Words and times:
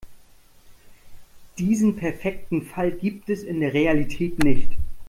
Diesen 1.59 1.95
perfekten 1.95 2.63
Fall 2.63 2.91
gibt 2.91 3.29
es 3.29 3.43
in 3.43 3.59
der 3.59 3.75
Realität 3.75 4.43
nicht. 4.43 4.71